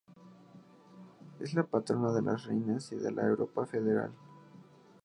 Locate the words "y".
2.91-2.95